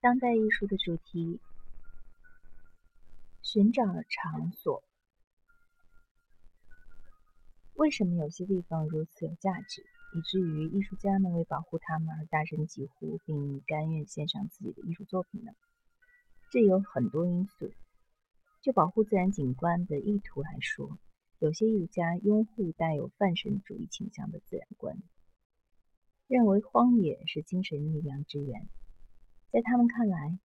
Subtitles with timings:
[0.00, 1.40] 当代艺术的主题：
[3.42, 4.84] 寻找场所。
[7.74, 9.84] 为什么有些地方如此有价值，
[10.14, 15.50] 以至于艺术家们为保护它们而大声疾呼，并甘愿献上自己的艺术作品呢？
[16.48, 17.72] 这有很多因素。
[18.62, 20.96] 就保护自然景观的意图来说，
[21.40, 24.96] 有些艺术家拥护带有泛神主义倾向的自然观，
[26.28, 28.68] 认为荒野是精神力量之源。
[29.50, 30.38] 在他们看来，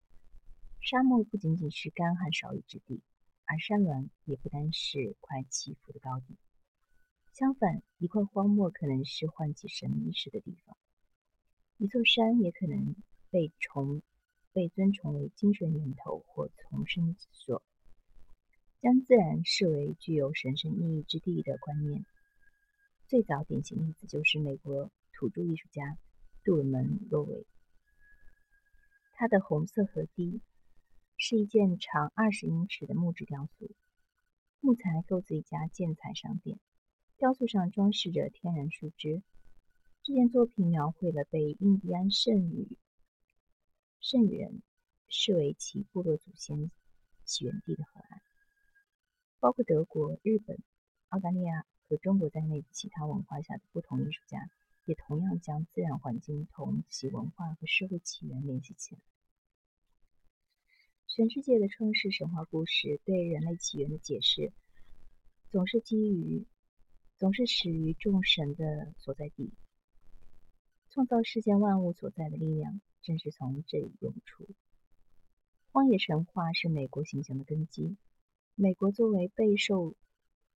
[0.80, 3.02] 沙漠不仅仅是干旱少雨之地，
[3.44, 6.38] 而山峦也不单是块起伏的高地。
[7.34, 10.78] 相反，一块荒漠可能是唤起神秘意识的地方；
[11.78, 12.96] 一座山也可能
[13.30, 14.02] 被崇
[14.54, 17.62] 被尊崇为精神源头或丛生之所。
[18.80, 22.06] 将自然视为具有神圣意义之地的观念，
[23.08, 25.98] 最早典型例子就是美国土著艺术家
[26.46, 27.46] 杜鲁门·罗维。
[29.24, 30.40] 它的《红色河堤》
[31.16, 33.72] 是一件长二十英尺的木质雕塑，
[34.60, 36.60] 木材购自一家建材商店。
[37.16, 39.24] 雕塑上装饰着天然树枝。
[40.02, 42.78] 这件作品描绘了被印第安圣女
[44.02, 44.62] 圣语人
[45.08, 46.70] 视为其部落祖先
[47.24, 48.22] 起源地的河岸。
[49.40, 50.60] 包括德国、日本、
[51.08, 54.50] 澳大利亚和中国在内的其他文化下的不同艺术家，
[54.84, 59.02] 也同样将自然环境同其文化和社会起源联系起来。
[61.16, 64.52] 全世界的创世神话故事对人类起源的解释，
[65.52, 66.44] 总是基于。
[67.20, 69.52] 总是始于众神的所在地，
[70.90, 74.48] 创造世间万物所在的力量，正是从这里涌出。
[75.72, 77.96] 荒野神话是美国形象的根基。
[78.56, 79.94] 美国作为备受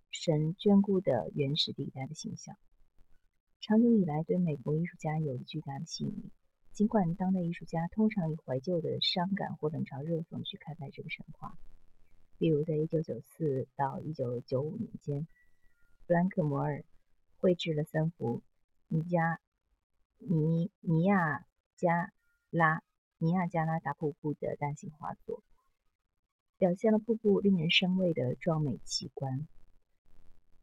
[0.10, 2.58] 神眷顾的原始地带的形象，
[3.62, 6.32] 长久以来对美国艺术家有着巨大的吸引力。
[6.78, 11.58] 尽管当代艺术家通常以怀旧的伤感或冷嘲热讽去看待这个神话，
[12.38, 15.28] 比如在1994到1995年间。
[16.06, 16.86] 弗兰克·摩尔
[17.40, 18.44] 绘制了三幅
[18.90, 19.40] 尼加
[20.20, 22.14] 尼尼亚加
[22.52, 22.84] 拉
[23.18, 25.42] 尼亚加拉大瀑布的大型画作，
[26.60, 29.48] 表现了瀑布令人生畏的壮美奇观，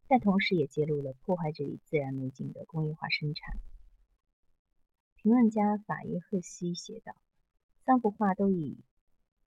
[0.07, 3.57] 但同时也揭露了破坏这里自然美景的工业化生产。
[5.25, 7.15] 评论家法耶赫西写道
[7.83, 8.77] ：“三幅画都以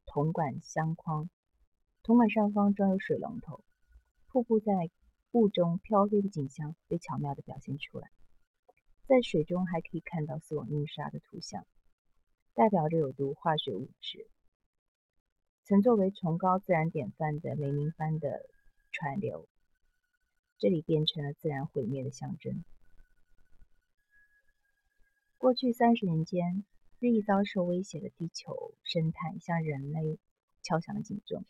[0.07, 1.31] 铜管相框，
[2.03, 3.63] 铜管上方装有水龙头，
[4.27, 4.73] 瀑布在。”
[5.31, 8.11] 雾中飘飞的景象被巧妙地表现出来，
[9.07, 11.65] 在水中还可以看到丝网印刷的图像，
[12.55, 14.27] 代表着有毒化学物质。
[15.65, 18.47] 曾作为崇高自然典范的雷鸣般的
[18.91, 19.47] 川流，
[20.59, 22.65] 这里变成了自然毁灭的象征。
[25.39, 26.65] 过去三十年间，
[26.99, 30.19] 日益遭受威胁的地球生态向人类
[30.63, 31.45] 敲响了警钟，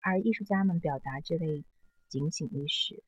[0.00, 1.64] 而艺术家们表达这类。
[2.08, 3.02] 警醒意识。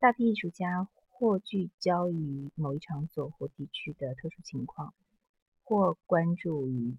[0.00, 4.92] 大批艺术家或聚焦于某一场所或地区的特殊情况，
[5.62, 6.96] 或关注于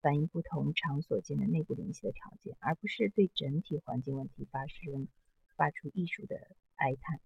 [0.00, 5.08] 反映不同场所间的内部联系的条件，而不是对整体环境问题发生
[5.56, 6.36] 发出艺术的
[6.76, 7.18] 哀叹。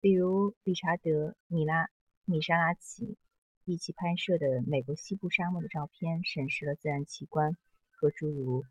[0.00, 1.88] 比如，理查德·米拉
[2.30, 3.16] 米沙拉奇
[3.64, 7.56] 一起拍摄的美国西部沙漠的照片，审视了自然奇观
[7.90, 8.62] 和诸如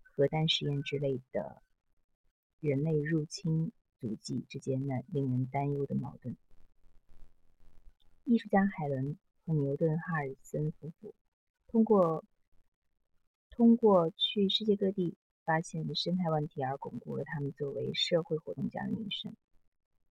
[0.00, 1.60] 核弹实验之类的。
[2.60, 6.36] 人类入侵足迹之间的令人担忧的矛盾。
[8.22, 11.12] 艺术家海伦和牛顿·哈尔森夫妇
[11.66, 12.24] 通过
[13.50, 19.34] 通过去世界各地发现生态问题而巩固了他们作为社会活动家的名声。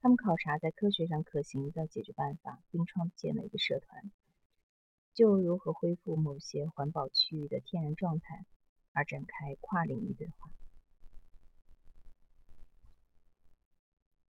[0.00, 4.10] 他们考察在科学上可行的解决办法，并创建了一个社团，
[5.12, 8.46] 就如何恢复某些环保区域的天然状态
[8.92, 10.50] 而展开跨领域对话。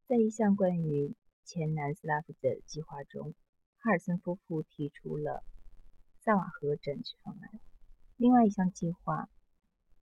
[0.07, 1.15] 在一项关于
[1.45, 3.35] 前南斯拉夫的计划中，
[3.77, 5.45] 哈尔森夫妇提出了
[6.21, 7.61] 萨瓦河整治方案。
[8.17, 9.29] 另外一项计划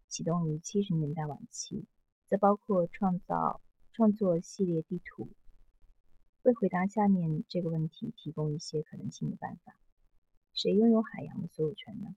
[0.07, 1.87] 启动于七十年代晚期，
[2.27, 3.61] 则包括创造
[3.93, 5.27] 创作系列地图，
[6.45, 9.75] 为回答下面这个问题提供一些可能性的办法：
[10.53, 12.15] 谁拥有海洋的所有权呢？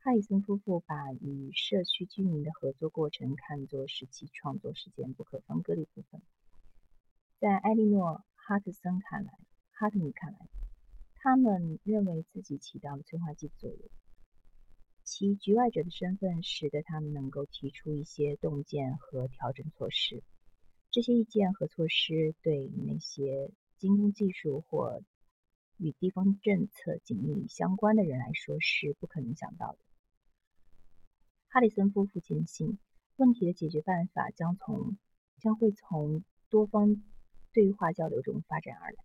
[0.00, 6.20] 哈里森夫妇把与社区居民的合作过程看作是其创作时间不可分割的一部分。
[7.38, 9.32] 在埃莉诺·哈特森看来，
[9.70, 10.38] 哈特尼看来，
[11.14, 13.78] 他们认为自己起到了催化剂作用。
[15.04, 20.24] 其局外者的身份使得他们能够提出一些洞见和调整措施。
[20.90, 25.02] 这些意见和措施对那些精工技术或
[25.76, 29.78] 与地方政策紧密相关的人来说是不可能想到的。
[31.48, 32.78] 哈里森夫妇坚信，
[33.16, 34.98] 问题的解决办法将从
[35.38, 37.02] 将会从多方
[37.52, 38.96] 对话交流中发展而来。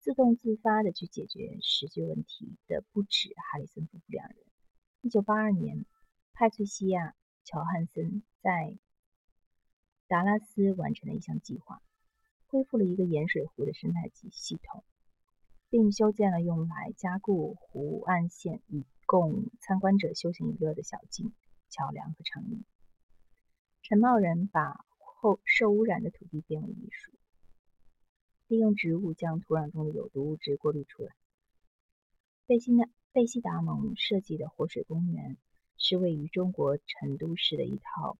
[0.00, 4.36] 自动自发地去解决实际问题的不止哈里森夫妇两人。
[5.00, 5.84] 一九八二年，
[6.32, 7.10] 派翠西亚·
[7.44, 8.78] 乔汉森在
[10.08, 11.82] 达拉斯完成了一项计划，
[12.46, 14.84] 恢复了一个盐水湖的生态系统，
[15.68, 21.32] 并修建了用来加固湖岸线以供参观者休闲娱乐的小径、
[21.68, 22.62] 桥梁和长椅。
[23.82, 27.12] 陈茂仁把后受污染的土地变为艺术，
[28.46, 31.14] 利用植物将土壤中的有毒物质过滤出来。
[32.46, 35.36] 贝西纳贝西达蒙设计的活水公园
[35.78, 38.16] 是位于中国成都市的一套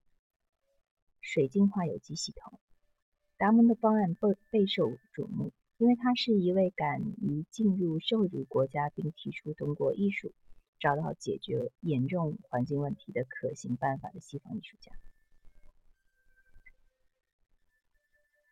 [1.27, 2.61] 水净化有机系统。
[3.37, 10.33] 达蒙的方案备备受瞩目，因为他是一位敢于进入社会主义国家，并提出通过艺术
[10.79, 14.93] 找到解决严重环境问题的可行办法的西方艺术家。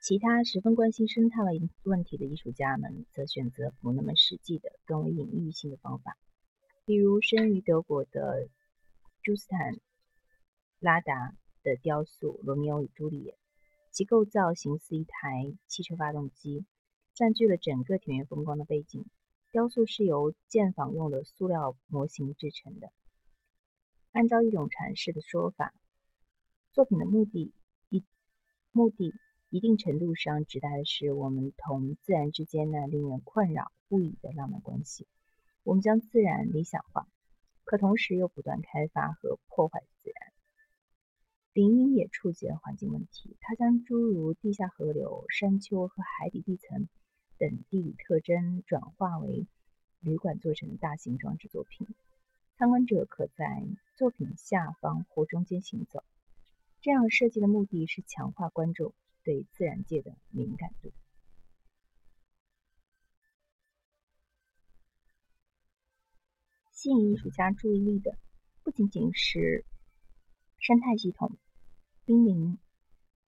[0.02, 1.40] 其他十分关心生态
[1.84, 6.18] 问题的艺术家们，则选择不那么实际的、更为隐喻性的方法，
[6.84, 8.48] 比如生于德国的
[9.22, 9.74] 朱斯坦·
[10.78, 11.34] 拉达
[11.64, 13.32] 的雕塑《罗密欧与朱丽叶》，
[13.90, 16.64] 其构造形似一台汽车发动机，
[17.14, 19.05] 占据了整个田园风光的背景。
[19.50, 22.93] 雕塑是由建房用的塑料模型制成的。
[24.12, 25.75] 按照一种阐释的说法，
[26.72, 27.52] 作品的目的
[27.88, 28.05] 一
[28.70, 29.12] 目的。
[29.50, 35.06] 一定程度上指代的是我们同自然之间那令人困扰不已的浪漫关系。
[35.62, 37.06] 我们将自然理想化，
[37.62, 40.33] 可同时又不断开发和破坏自然。
[41.54, 46.88] 林荫也触及了环境问题，他将诸如地下河流、山丘和海底地层
[47.38, 49.46] 等地理特征转化为
[50.00, 51.88] 旅馆做成的大型装置作品。
[52.58, 53.64] 参观者可在
[53.96, 56.04] 作品下方或中间行走。
[56.82, 58.92] 这样设计的目的是强化观众。
[59.26, 60.92] 对自然界的敏感度，
[66.72, 68.18] 吸引艺术家注意力的
[68.62, 69.64] 不仅仅是
[70.58, 71.38] 生态系统、
[72.04, 72.58] 濒临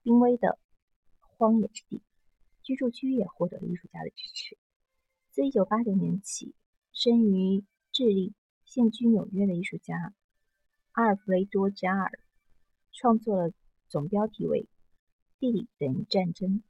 [0.03, 0.59] 濒危的
[1.19, 2.01] 荒野之地，
[2.63, 4.57] 居住区也获得了艺术家的支持。
[5.31, 6.53] 自1989年起，
[6.93, 8.33] 生于智利、
[8.65, 10.13] 现居纽约的艺术家
[10.91, 12.19] 阿尔弗雷多·加尔
[12.91, 13.53] 创作了
[13.87, 14.67] 总标题为。
[15.39, 16.63] 地理等于战争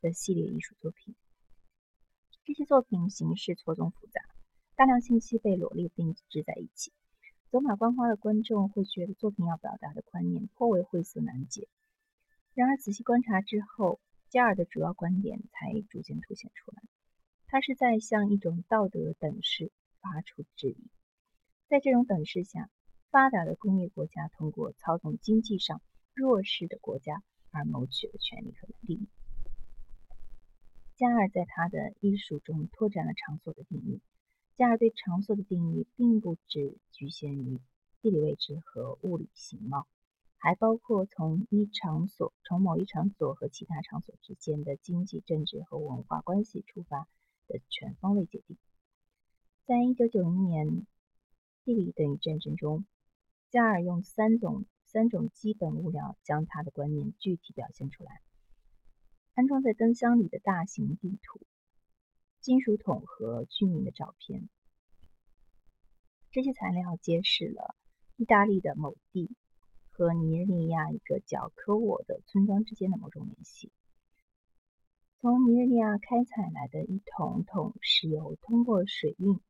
[0.00, 1.14] 的系列艺术作品，
[2.42, 4.22] 这些作品形式错综复杂，
[4.76, 6.90] 大量信息被罗列并织在一起。
[7.54, 11.68] 走马观花的观众会觉得作品要表达的观念颇为晦涩难解。
[12.52, 16.82] 然而仔细观察之后，加尔的主要观点才逐渐凸显出来。
[17.46, 19.70] 他是在向一种道德等式
[20.00, 20.88] 发出质疑。
[21.68, 22.68] 在这种等式下，
[23.12, 25.80] 发达的工业国家通过操纵经济上
[26.12, 27.22] 弱势的国家。
[27.52, 29.08] 而谋取了权利和利益。
[30.96, 34.00] 加尔在他的艺术中拓展了场所的定义。
[34.56, 37.60] 加尔对场所的定义并不只局限于
[38.00, 39.86] 地理位置和物理形貌，
[40.36, 47.08] 还包括从一场所、从某一场所和其他场所之间的经济、政治和文化关系出发
[47.48, 48.56] 的全方位界定。
[49.66, 50.68] 在一九九零年
[51.64, 52.84] 《地理等于战争》中，
[53.50, 54.64] 加尔用三种。
[54.86, 58.20] 三种基本物料将他的观念具体表现出来。
[59.34, 61.40] 安装在灯箱里的大型地图、
[62.44, 64.50] 金属桶和居民的照片，
[66.30, 67.74] 这些材料揭示了
[68.16, 69.30] 意大利的某地
[69.88, 73.72] 和尼日利亚一个叫科沃的村庄之间的某种联系。
[75.22, 79.40] 从尼日利亚开采来的一桶桶石油，通过水运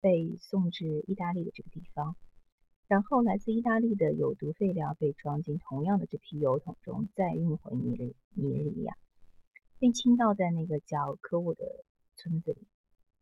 [0.00, 2.14] 被送至意大利的这个地方。
[2.86, 8.96] 然后，来自意大利的有毒废料被装进同样的这批油桶中，再运回尼日尼日利亚，
[9.80, 11.84] 并倾倒在那个叫科沃的
[12.18, 12.66] 村子里。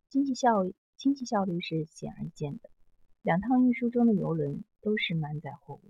[0.08, 0.64] 经济效
[0.96, 2.70] 经济效率是显而易见的。
[3.22, 5.82] 两趟运输中的油轮都是满载货物。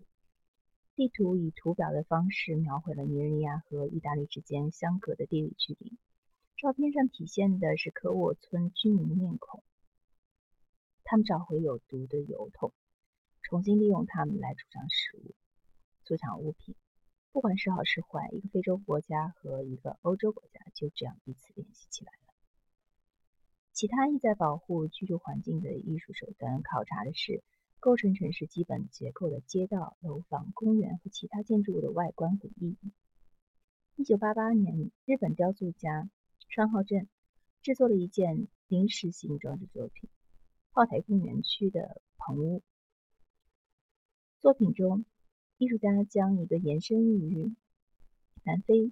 [0.95, 5.97] 地图以图表的方式描绘了尼日利亚和意大利之间相隔的地理距离。
[6.57, 9.63] 照片上体现的是科沃村居民的面孔，
[11.05, 12.73] 他们找回有毒的油桶。
[13.43, 15.35] 重新利用它们来储藏食物、
[16.05, 16.75] 储藏物品，
[17.31, 22.26] 不管是好是坏，一个非洲国家和一个欧洲国家就这样彼此联系起来了。
[23.77, 27.43] 其他意在保护居住环境的艺术手段，考察的是
[27.79, 32.93] 构成城市基本结构的街道、楼房、公园和其他建筑物的外观和意义。
[33.97, 36.09] 一九八八年，日本雕塑家
[36.49, 37.07] 川浩正
[37.61, 40.09] 制作了一件临时性装置作品——
[40.73, 42.63] 炮台公园区的棚屋。
[44.41, 45.05] 作品中，
[45.59, 47.55] 艺术家将一个延伸于
[48.43, 48.91] 南非、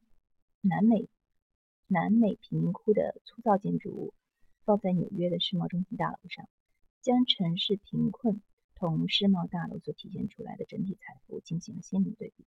[0.60, 1.08] 南美、
[1.86, 4.12] 南美贫民窟的粗糙建筑物
[4.64, 6.48] 放在纽约的世贸中心大楼上，
[7.02, 8.42] 将城市贫困
[8.74, 12.44] 同世贸大楼所体现出来的整体财富进行了鲜明对比。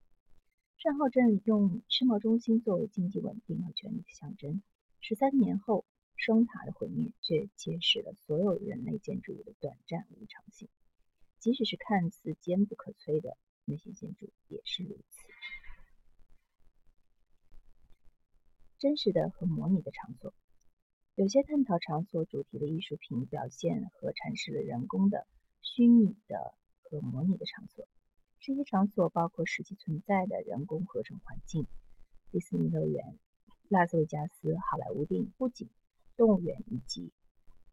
[0.78, 4.62] 上号镇用世贸中心作为经济稳定和权力的象征。
[5.00, 5.84] 十三年后，
[6.16, 10.68] 双塔的毁灭却揭示了所有人类建筑物的短暂无常性。
[11.38, 15.28] 即使是看似坚不可摧的那些建筑，也是如此。
[18.78, 20.34] 真实的和模拟的场所，
[21.16, 25.26] 有些探讨场所主题的艺术品表现和阐释了人工的、
[25.62, 27.88] 虚拟的和模拟的场所。
[28.38, 31.66] 这些场所包括实际存在的人工合成环境，
[32.30, 33.18] 迪士尼乐园、
[33.68, 35.70] 拉斯维加斯好莱坞电影布景、
[36.18, 37.10] 动物园以及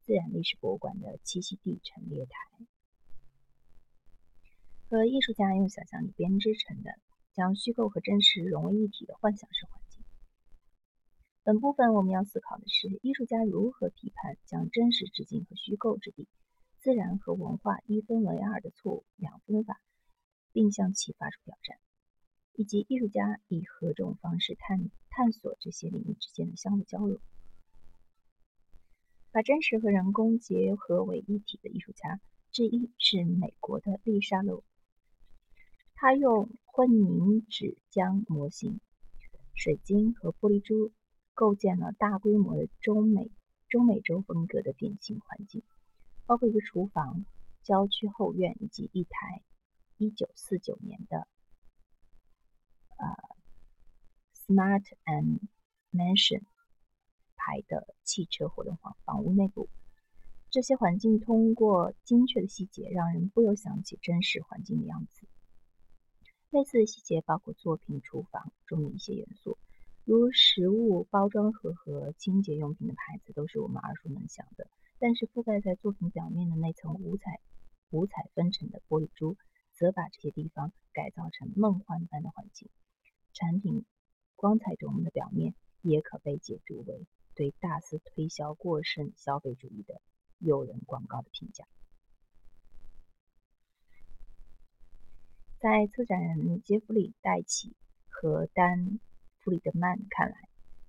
[0.04, 2.32] 自然历史博物馆的栖息地陈列台。
[4.88, 6.92] 和艺术家用想象力编织成的
[7.34, 9.83] 将虚构和真实融为一体的幻想式环。
[11.46, 16.26] 本部分我们要思考的是，艺术家如何批判将真实之境和虚构之地、
[16.80, 19.82] 自然和文化一分为二的错误两分法，
[20.54, 21.78] 并向其发出挑战，
[22.54, 27.20] 以及艺术家以何种方式探探索这些领域之间的相互交融。
[29.34, 32.22] 把真实和人工结合为一体的艺术家
[32.52, 34.64] 之一是美国的丽莎·露。
[35.96, 38.80] 他用混凝纸浆模型、
[39.54, 40.94] 水晶和玻璃珠
[41.34, 43.32] 构建了大规模的中美
[43.70, 45.64] 中美洲风格的典型环境，
[46.26, 47.26] 包括一个厨房、
[47.64, 49.42] 郊区后院以及一台
[49.98, 51.28] 1949年的
[52.98, 53.16] 呃
[54.36, 55.40] Smart and
[55.92, 56.44] Mansion
[57.36, 59.70] 牌的汽车活动房房屋内部。
[60.50, 65.26] 这些环境通过精确的细节，让人不由想起真实环境的样子。
[66.52, 69.58] 类似的细节包括作品厨房中的一些元素，
[70.06, 74.68] 如食物包装盒和清洁用品的牌子，都是我们耳熟能详的。
[75.00, 77.40] 但是覆盖在作品表面的那层五彩
[77.90, 79.38] 五彩纷呈的玻璃珠，
[79.72, 82.70] 则把这些地方改造成梦幻般的环境。
[83.34, 83.86] 产品
[84.36, 90.02] 光彩夺目的表面，也可被解读为对大肆推销过剩消费主义的
[90.40, 91.66] 诱人广告的评价。
[95.60, 97.74] 在策展人杰弗里·戴奇
[98.10, 98.80] 和丹·
[99.44, 100.38] 弗里德曼看来，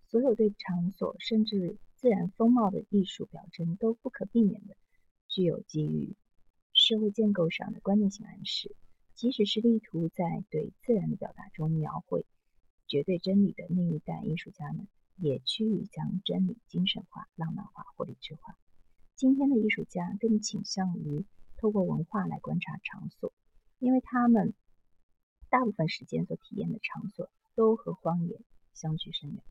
[0.07, 4.77] 所有对场所甚至自然风貌的艺术表征都不可避免地
[5.27, 6.15] 具有基于
[6.73, 8.77] 社会建构上的关键性暗示。
[9.17, 12.25] 即使是力图在对自然的表达中描绘
[12.87, 18.57] 绝对真理的那一代艺术家们，也趋于将真理精神化、浪漫化或理智化。
[19.17, 21.25] 今天的艺术家更倾向于
[21.57, 23.33] 透过文化来观察场所，
[23.81, 24.55] 因为他们。
[25.51, 28.41] 大部分时间所体验的场所都和荒野
[28.73, 29.43] 相距甚远。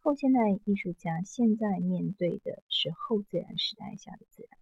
[0.00, 4.58] 后现代艺术家现在面对的是后自然时代下的自然。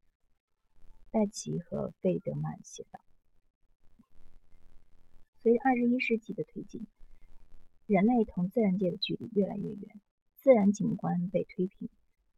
[1.10, 3.00] 戴奇和费德曼写道
[5.40, 6.86] ：“随着二十一世纪的推进，
[7.86, 10.00] 人类同自然界的距离越来越远，
[10.36, 11.88] 自然景观被推平，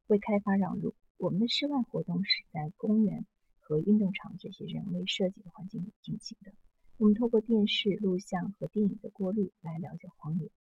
[0.07, 0.95] 为开发让路。
[1.17, 3.27] 我们的室外活动是在公园
[3.61, 6.53] 和运动场这些人为设计的环境里进行的。”
[6.99, 10.51] 我们透过电视、录像和电影的过滤来了解荒野。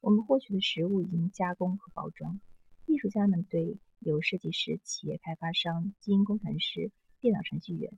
[0.00, 2.40] 我们获取的食物已经加工和包装。
[2.86, 7.92] 艺术家们对由设计师、企业开发商、基因工程师、电脑程序员、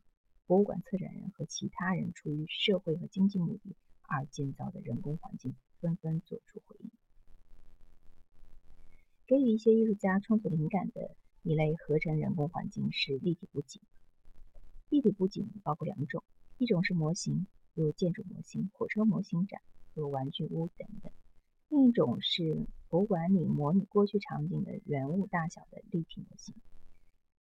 [0.47, 6.91] 博物馆策展人和其他人出于社会和经济目的而建造的人工环境纷纷做出回应。
[9.27, 13.83] 给予一些艺术家创作灵感的一类合成人工环境是立体布景。
[14.89, 16.25] 立体布景包括两种，
[16.57, 17.47] 一种是模型。
[17.75, 19.61] 如建筑模型、火车模型展
[19.95, 21.13] 和玩具屋等等。
[21.69, 26.55] 另一种是博物馆里模拟过去场景的原物大小的立体模型。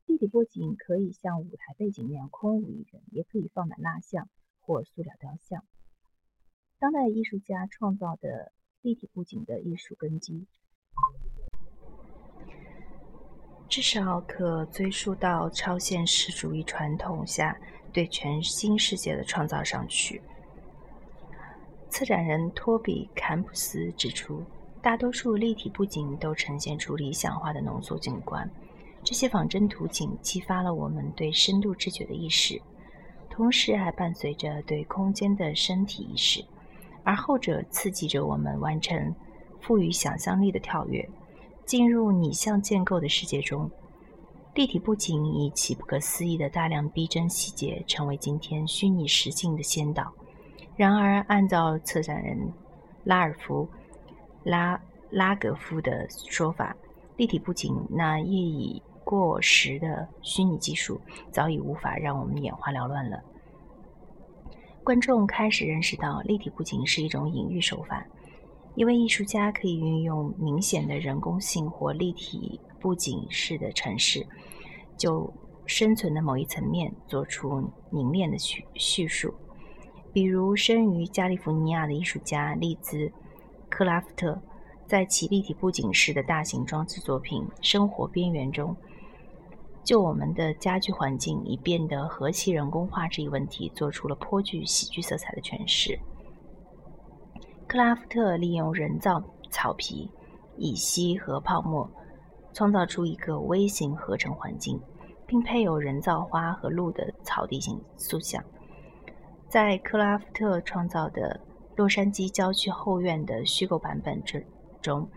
[0.05, 5.65] 立体布景可以像舞台背景那样空无一人，也可以放满蜡像或塑料雕像。
[6.79, 10.47] 当代艺术家创造的立体布景的艺术根基，
[13.71, 17.57] 至少可追溯到超现实主义传统下。
[17.93, 20.21] 对全新世界的创造上去。
[21.89, 24.41] 策展人托比·坎普斯指出，
[24.81, 28.49] 大多数立体布景都呈现出理想化的浓缩景观。
[29.03, 32.61] 这些仿真图景激发了我们对深度知觉的意识，
[33.29, 36.41] 同时还伴随着对空间的身体意识，
[37.03, 39.13] 而后者刺激着我们完成
[39.59, 41.05] 赋予想象力的跳跃，
[41.71, 43.71] 进入拟像建构的世界中。
[44.55, 50.11] 立体布景以其不可思议的大量逼真细节，成为今天虚拟实境的先导。
[50.75, 52.37] 然而，按照策展人
[53.05, 53.65] 拉尔夫·
[54.43, 54.77] 拉
[55.11, 56.75] 拉格夫的说法，
[57.15, 60.99] 立体布景那业已过时的虚拟技术，
[61.31, 63.23] 早已无法让我们眼花缭乱了。
[64.83, 68.05] 观众开始认识到，立体布景是一种隐喻手法。
[68.75, 74.25] 一位艺术家可以运用明显的人工性或立体布景式的城市，
[74.97, 75.31] 就
[75.65, 79.33] 生存的某一层面做出凝练的叙叙述。
[80.13, 82.97] 比如，生于加利福尼亚的艺术家利兹·
[83.69, 84.41] 克拉夫特，
[84.87, 88.75] 在其立体布景式的大型装置作品《生活边缘》中，
[89.83, 95.99] 就我们的家居环境已变得何其人工化这一问题，做出了颇具喜剧色彩的诠释。
[97.71, 100.11] 克拉夫特利用人造草皮、
[100.57, 101.89] 乙烯和泡沫，
[102.51, 104.77] 创造出一个微型合成环境，
[105.25, 108.43] 并配有人造花和鹿的草地形塑像。
[109.47, 111.39] 在克拉夫特创造的
[111.77, 114.45] 洛杉矶郊区后院的虚构版本之
[114.81, 115.07] 中，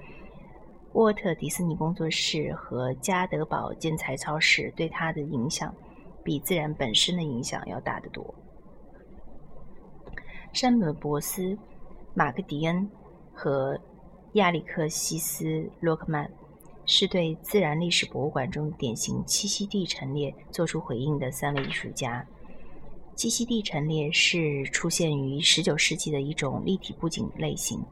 [0.93, 5.75] 沃特迪士尼工作室和加德堡建材超市对他的影响，
[6.23, 8.33] 比自然本身的影响要大得多。
[10.53, 11.59] 山本博斯。
[12.17, 12.89] 马克·迪恩
[13.33, 13.77] 和
[14.35, 15.45] 亚历克西斯·
[15.81, 16.31] 洛克曼
[16.87, 22.25] 是对自然历史博物馆中典型栖息地陈列做出回应的三位艺术家。
[23.17, 27.83] 栖息地陈列是出现于19世纪的一种立体布景类型。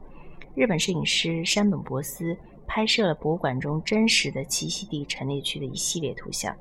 [0.55, 6.55] 日本摄影师山本博斯拍摄了博物馆中真实的栖息地陈列区的一系列图像。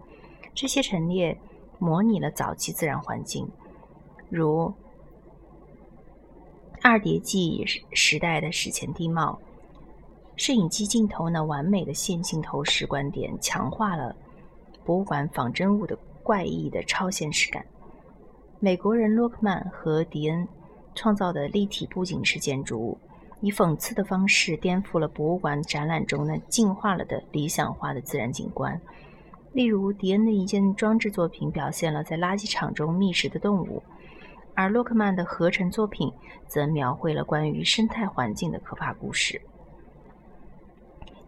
[0.53, 1.39] 这些陈列
[1.79, 3.49] 模拟了早期自然环境，
[4.29, 4.75] 如。
[6.85, 9.39] 二叠纪时代的史前地貌，
[10.35, 14.17] 摄影机镜头那完美的线性投视观点，强化了
[14.85, 17.65] 博物馆仿真物的怪异的超现实感。
[18.59, 20.49] 美国人洛克曼和迪恩
[20.97, 22.99] 创造的立体布景式建筑物，
[23.41, 28.81] 以讽刺的方式颠覆了博物馆展览中那进化了的理想化的自然景观。
[29.53, 33.81] 例如，迪恩的一件装置作品表现了在垃圾场中觅食的动物。
[34.55, 36.13] 而洛克曼的合成作品
[36.47, 39.41] 则描绘了关于生态环境的可怕故事。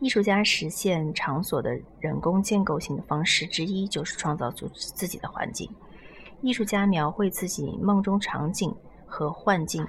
[0.01, 5.71] 艺术家实现场所的人工建构性的方式之一，就是创造出自己的环境。
[6.43, 8.75] 艺术家描绘自己梦中场景
[9.07, 9.87] 和幻境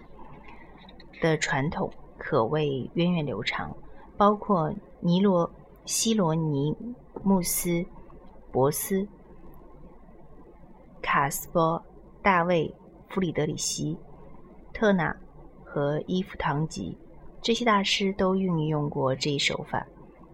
[1.22, 3.76] 的传统可谓源远流长，
[4.16, 5.52] 包括尼罗、
[5.84, 6.74] 希罗尼
[7.24, 7.86] 穆斯、
[8.54, 9.06] 博斯、
[11.02, 11.84] 卡斯波、
[12.22, 12.74] 大卫。
[13.10, 13.98] 弗里德里希、
[14.74, 15.16] 特纳
[15.64, 16.98] 和伊夫·唐吉
[17.42, 19.86] 这些大师都运用过这一手法。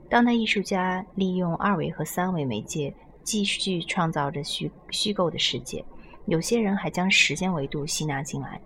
[0.10, 5.84] 当代艺术家利用二维和三维媒介继续创造着虚虚构的世界，
[6.26, 8.60] 有些人还将时间维度吸纳进来。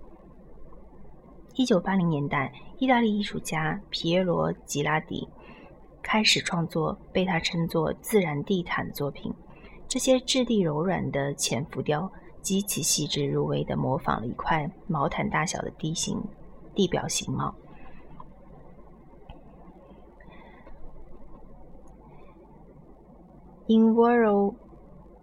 [1.53, 5.27] 一九八零年代，意大利艺术家皮耶罗·吉拉迪
[6.01, 9.33] 开始创作被他称作“自然地毯”作品。
[9.87, 12.11] 这些质地柔软的浅浮雕。
[12.45, 16.23] 极其细致入微地模仿了一块毛毯大小的地形
[16.75, 17.55] 地表形貌。
[23.67, 24.57] In World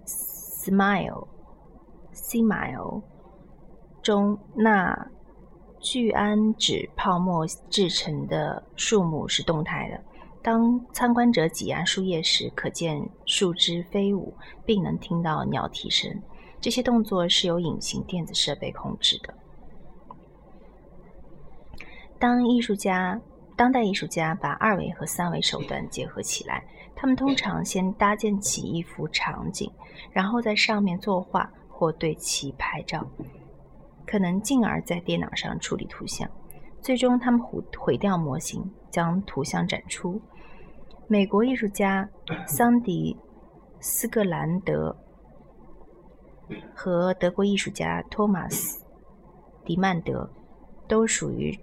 [0.04, 1.28] Smile,
[2.12, 3.02] Smile
[4.02, 5.08] 中，那
[5.78, 10.02] 聚氨酯泡沫制成的树木是动态的。
[10.42, 14.34] 当参观者挤压树叶时，可见树枝飞舞，
[14.66, 16.20] 并能听到鸟啼声。
[16.62, 19.34] 这些动作是由隐形电子设备控制的。
[22.20, 23.20] 当艺术家、
[23.56, 29.68] 当代艺术家把二维和三维手段结合起来，他们通常先搭建起一幅场景，
[30.12, 33.04] 然后在上面作画或对其拍照，
[34.06, 36.30] 可能进而在电脑上处理图像。
[36.80, 40.20] 最终，他们毁毁掉模型，将图像展出。
[41.08, 42.08] 美国艺术家
[42.46, 43.16] 桑迪·
[43.80, 44.96] 斯格兰德。
[46.74, 48.80] 和德国艺术家托马斯·
[49.64, 50.28] 迪曼德
[50.88, 51.58] 都属于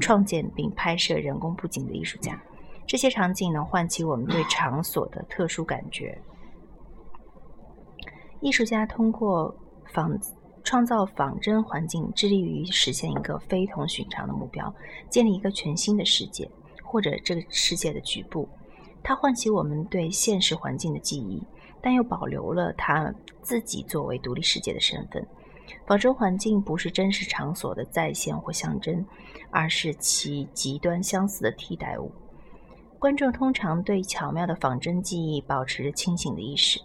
[0.00, 2.40] 创建并拍摄人工布景的艺术家。
[2.86, 6.20] 这些场景能唤起我们对场所的特殊感觉。
[8.40, 9.54] 艺术家通过
[9.92, 10.18] 仿
[10.64, 14.74] 创造仿真环境，致力于实现一个非同寻常的目标：
[15.08, 16.50] 建立一个全新的世界，
[16.82, 18.48] 或者这个世界的局部。
[19.02, 21.42] 它唤起我们对现实环境的记忆。
[21.82, 25.26] 但又保留了他自己作为独立世界的身份。
[25.86, 29.04] 仿真环境不是真实场所的再现或象征，
[29.50, 32.10] 而是其极端相似的替代物。
[32.98, 36.80] 观众通常对巧妙的仿真技艺保持着清醒的意识，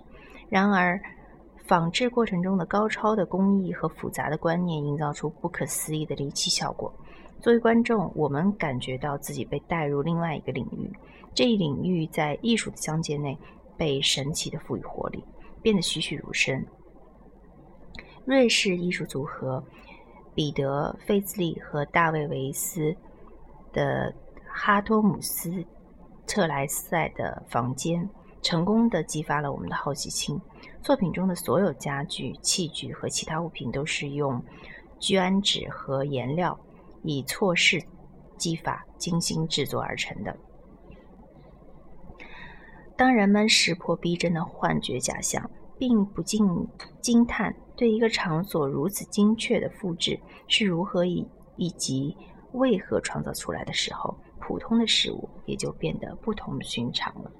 [0.49, 0.99] 然而，
[1.67, 6.91] 仿制过程中的高超的工艺和复杂的观念，营造出不可思议的离奇效果。
[7.39, 10.91] 作为观众，我们感觉到自己被带入另外一个领域，
[11.35, 13.37] 这一领域在艺术的疆界内
[13.77, 15.23] 被神奇的赋予活力，
[15.61, 16.65] 变得栩栩如生。
[18.25, 19.63] 瑞士艺术组合
[20.33, 22.95] 彼得·费兹利和大卫·维斯
[23.71, 24.13] 的
[24.49, 25.63] 哈托姆斯
[26.25, 28.09] 特莱塞的房间，
[28.41, 30.39] 成功的激发了我们的好奇心。
[30.81, 34.43] 作品中的所有家具、器具和其他物品都是用
[34.99, 36.57] 聚氨酯和颜料。
[37.03, 37.81] 以错视
[38.37, 40.35] 技法精心制作而成的。
[42.97, 46.43] 当人们识破逼真的幻觉假象，并不禁
[46.99, 51.25] 惊叹对一个场所如此精确的复制是如何以
[51.57, 52.17] 以及
[52.53, 57.31] 为何创造出来的时候，普通的事物也就变得不同寻常了。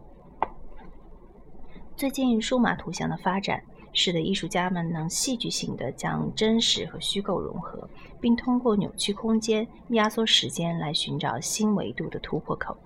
[1.96, 3.62] 最近，数码图像的发展。
[3.94, 7.90] 使得艺术家们能戏剧性地将真实和虚构融合，
[8.22, 12.78] 并通过扭曲空间、压缩时间来寻找新维度的突破口。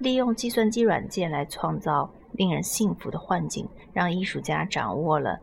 [0.00, 5.38] 利用计算机软件来创造令人信服的幻境，让艺术家掌握了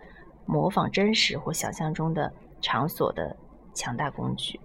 [0.46, 3.38] 模仿真实或想象中的场所的
[3.74, 4.60] 强大工具。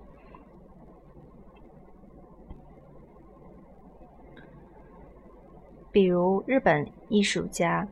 [5.90, 7.86] 比如，日本艺术家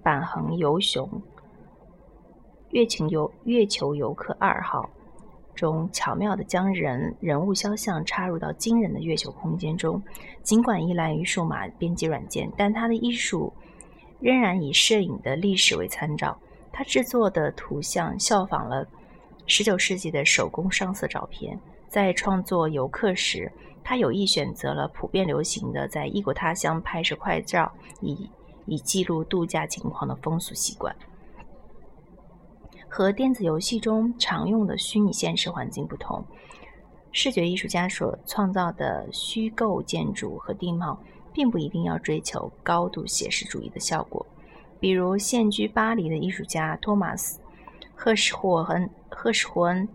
[0.00, 1.20] 板横由雄。
[2.70, 4.88] 月球游月球游客二号
[5.54, 10.02] 中巧妙地将人人物肖像插入到惊人的月球空间中，
[10.42, 13.52] 尽管依赖于数码编辑软件，但他的艺术
[14.20, 16.38] 仍然以摄影的历史为参照。
[16.72, 18.86] 他制作的图像效仿了
[19.46, 21.58] 19世纪的手工上色照片。
[21.86, 23.52] 在创作游客时，
[23.84, 28.30] 他有意选择了普遍流行的在异国他乡拍摄快照，以
[28.64, 30.96] 以记录度假情况的风俗习惯。
[32.94, 36.22] 和电子游戏中常用的虚拟现实环境不同，
[37.10, 41.00] 视觉艺术家所创造的虚构建筑和地貌，
[41.32, 44.26] 并不一定要追求高度写实主义的效果。
[44.78, 47.40] 比如，现居巴黎的艺术家托马斯·
[47.94, 49.88] 赫什霍恩赫什霍恩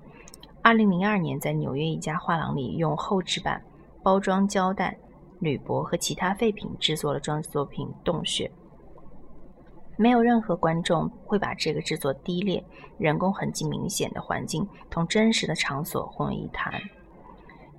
[0.63, 3.61] ，2002年在纽约一家画廊里用厚纸板
[4.01, 4.97] 包装胶带、
[5.37, 8.47] 铝箔和其他废品制作了装饰作品《洞穴》。
[9.97, 12.63] 没有任何观众会把这个制作低劣、
[12.97, 16.71] 人工痕迹明显的环境同真实的场所混为一谈。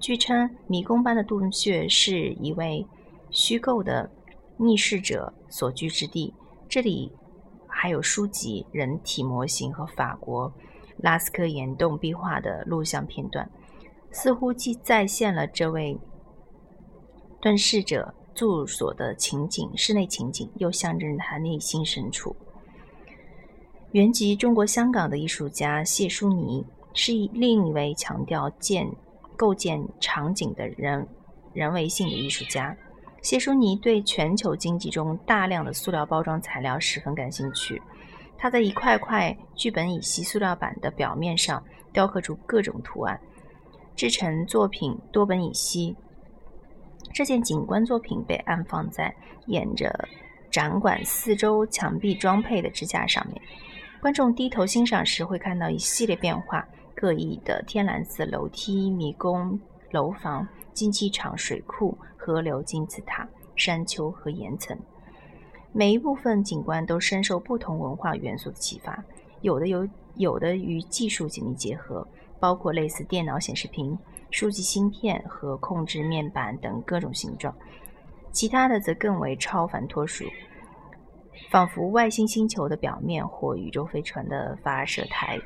[0.01, 2.87] 据称，迷宫般的洞穴是一位
[3.31, 4.11] 虚构的
[4.57, 6.35] 逆世者所居之地，
[6.69, 7.13] 这里
[7.67, 10.53] 还有书籍、人体模型和法国
[10.97, 13.49] 拉斯科岩洞壁画的录像片段，
[14.11, 15.99] 似乎既再现了这位
[17.41, 18.15] 遁世者。
[18.39, 22.37] 住所的情景，室内情景又象征着他内心深处。
[23.91, 28.89] 原籍中国香港的艺术家谢淑妮是一另一位强调建
[29.37, 31.05] 构建场景的人
[31.53, 32.77] 人为性的艺术家。
[33.23, 37.83] 谢淑妮对全球经济中大量的塑料包装材料十分感兴趣。
[38.37, 41.61] 他在一块块聚苯乙烯塑料板的表面上
[41.93, 43.21] 雕刻出各种图案，
[43.97, 45.97] 制成作品多苯乙烯。
[47.13, 49.15] 这件景观作品被安放在
[49.47, 50.09] 沿着
[50.51, 53.41] 展馆四周墙壁装配的支架上面。
[54.01, 59.59] 观众低头欣赏时，会看到一系列变化各异的天蓝色楼梯、迷宫、
[59.91, 64.79] 楼房、竞技场、水库、河流、金字塔、山丘和岩层。
[65.73, 69.05] 每一部分景观都深受不同文化元素的启发，
[69.41, 72.07] 有的有有的与技术紧密结合，
[72.39, 73.99] 包括类似电脑显示屏。
[74.31, 77.55] 数据芯片和控制面板等各种形状，
[78.31, 80.25] 其他的则更为超凡脱俗，
[81.51, 85.39] 仿佛外星星球的表面或宇宙飞船的发射台。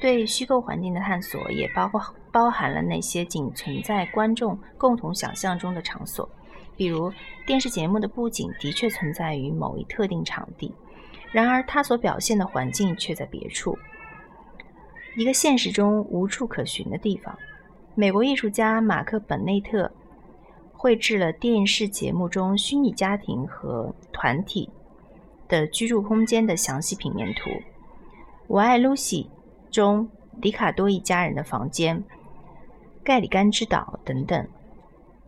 [0.00, 2.02] 对虚构环境的探索也包括
[2.32, 6.28] 包含了那些仅存在观众共同想象中的场所，
[6.76, 7.12] 比如
[7.46, 10.74] 电视节目的布景的确存在于某一特定场地，
[11.30, 13.78] 然而它所表现的环境却在别处。
[15.14, 17.36] 一个现实中无处可寻的地方。
[17.94, 19.90] 美国艺术家马克·本内特
[20.72, 24.70] 绘制了电视节目中虚拟家庭和团体
[25.48, 27.50] 的居住空间的详细平面图，
[28.46, 29.28] 《我爱露西》
[29.74, 30.08] 中
[30.40, 32.02] 迪卡多一家人的房间、
[33.04, 34.48] 盖里甘之岛等等。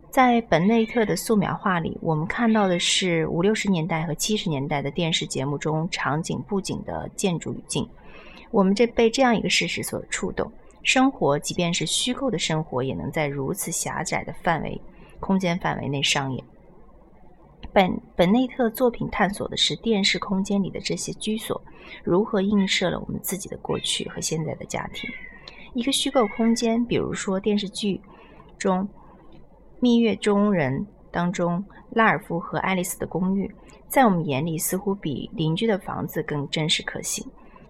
[0.09, 7.87] 在本内特的素描画里，我们看到的是五六十年代和七十年代的电视节目中场景布景的建筑语境。
[8.51, 10.51] 我们这被这样一个事实所触动：
[10.83, 14.79] 生活，即便是虚构的生活，也能在如此狭窄的范围、
[15.19, 16.43] 空间范围内上演。
[17.73, 21.61] 本本内特作品探索的是电视空间里的这些居所
[22.03, 25.09] 如何映射了我们自己的过去和现在的家庭。
[25.73, 27.99] 一个虚构空间，比如说电视剧
[28.57, 28.79] 中
[29.81, 30.79] 《蜜月中人》
[31.11, 33.53] 当中拉尔夫和爱丽丝的公寓，
[33.89, 37.25] 在我们眼里似乎比邻居的房子更真实可信，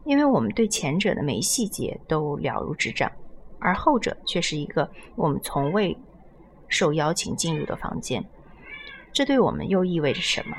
[0.06, 3.12] 因为我们对前者的每一细节都了如指掌，
[3.60, 5.98] 而后者却是一个我们从未
[6.68, 8.24] 受邀请进入的房间。
[9.12, 10.56] 这对我们又意味着什么？